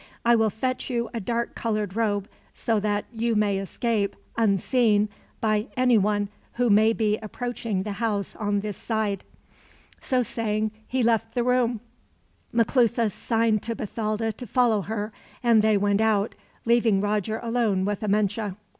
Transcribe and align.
I 0.25 0.35
will 0.35 0.49
fetch 0.49 0.89
you 0.89 1.11
a 1.13 1.19
dark 1.19 1.53
colored 1.53 1.95
robe, 1.95 2.27
so 2.55 2.79
that 2.79 3.05
you 3.13 3.35
may 3.35 3.59
escape, 3.59 4.15
unseen, 4.35 5.09
by 5.39 5.67
anyone 5.77 6.27
who 6.53 6.71
may 6.71 6.91
be 6.91 7.19
approaching 7.19 7.83
the 7.83 7.91
house 8.01 8.35
on 8.37 8.61
this 8.61 8.77
side." 8.77 9.23
So 9.99 10.23
saying, 10.23 10.71
he 10.87 11.03
left 11.03 11.35
the 11.35 11.43
room. 11.43 11.81
Maclutha 12.51 13.11
signed 13.11 13.61
to 13.61 13.75
Bathalda 13.75 14.31
to 14.31 14.47
follow 14.47 14.81
her, 14.81 15.13
and 15.43 15.61
they 15.61 15.77
went 15.77 16.01
out, 16.01 16.33
leaving 16.65 16.99
Roger 16.99 17.37
alone 17.43 17.85
with 17.85 18.01
Amenche. 18.01 18.55